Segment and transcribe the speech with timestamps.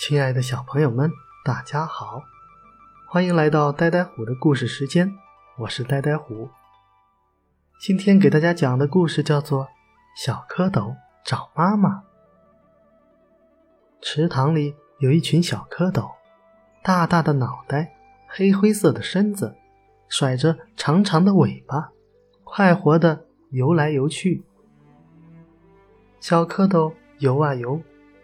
[0.00, 1.12] 亲爱的小朋友们，
[1.44, 2.22] 大家好，
[3.06, 5.12] 欢迎来到呆呆虎的故事时间，
[5.58, 6.48] 我是呆呆虎。
[7.78, 9.64] 今天给大家讲的故事叫做
[10.16, 11.96] 《小蝌蚪找妈妈》。
[14.00, 16.12] 池塘里有一群小蝌蚪，
[16.82, 17.94] 大大的脑袋，
[18.26, 19.54] 黑灰色的身子，
[20.08, 21.92] 甩着长长的尾巴，
[22.42, 24.42] 快活的游来游去。
[26.20, 27.82] 小蝌蚪游啊游，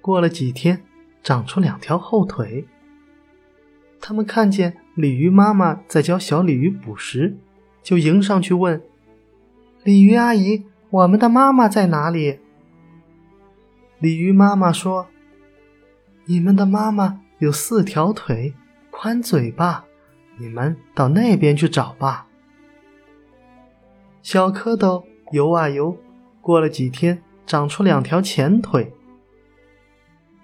[0.00, 0.82] 过了几天，
[1.28, 2.66] 长出两条后腿。
[4.00, 7.36] 他们看见鲤鱼妈妈在教小鲤鱼捕食，
[7.82, 8.80] 就迎上去问。
[9.84, 12.38] 鲤鱼阿姨，我们的妈妈在哪里？
[13.98, 15.08] 鲤鱼妈妈说
[16.24, 18.54] ：“你们的妈妈有四条腿，
[18.90, 19.84] 宽嘴巴，
[20.38, 22.26] 你们到那边去找吧。”
[24.24, 25.94] 小蝌蚪游啊游，
[26.40, 28.94] 过了几天，长出两条前腿。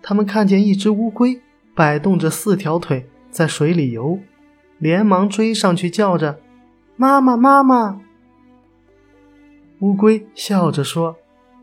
[0.07, 1.41] 他们看见一只乌龟
[1.75, 4.19] 摆动着四条腿在水里游，
[4.77, 6.41] 连忙追上去叫着
[6.95, 8.03] ：“妈妈，妈妈！”
[9.81, 11.17] 乌龟笑着说：“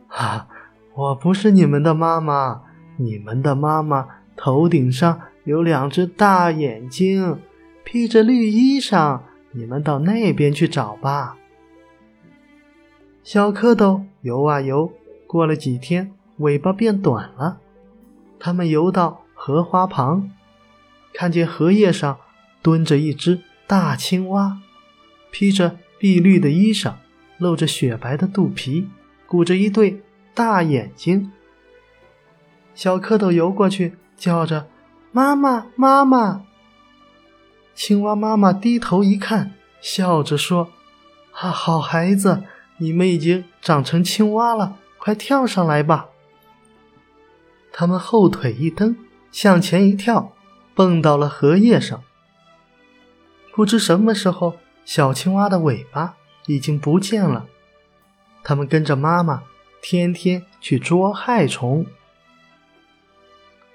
[0.10, 0.48] 啊，
[0.96, 2.64] 我不是你们的妈妈，
[2.98, 7.40] 你们的妈妈头顶上有两只大眼睛，
[7.84, 9.20] 披着绿衣裳，
[9.52, 11.38] 你们到那边去找吧。”
[13.22, 14.92] 小蝌蚪游啊游，
[15.28, 17.60] 过了几天，尾巴变短了。
[18.44, 20.32] 他们游到荷花旁，
[21.14, 22.18] 看见荷叶上
[22.64, 24.58] 蹲着一只大青蛙，
[25.30, 26.96] 披着碧绿的衣裳。
[27.38, 28.88] 露着雪白的肚皮，
[29.26, 30.04] 鼓着一对
[30.36, 31.32] 大眼睛。
[32.76, 34.68] 小蝌蚪游过去，叫着
[35.12, 36.44] ：“妈妈，妈妈！”
[37.74, 40.70] 青蛙妈妈低头一看，笑着说
[41.34, 42.44] ：“啊，好孩子，
[42.78, 46.10] 你们已经长成青蛙了，快跳上来吧！”
[47.72, 48.96] 他们后腿一蹬，
[49.32, 50.34] 向前一跳，
[50.74, 52.04] 蹦到了荷叶上。
[53.54, 54.56] 不知什么时候，
[54.86, 56.16] 小青蛙的尾巴。
[56.48, 57.46] 已经不见了，
[58.44, 59.44] 他们跟着妈妈
[59.80, 61.86] 天天去捉害虫。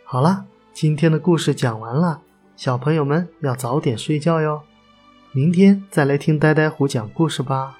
[0.05, 2.21] 好了，今天的故事讲完了，
[2.57, 4.63] 小朋友们要早点睡觉哟，
[5.31, 7.79] 明天再来听呆呆虎讲故事吧。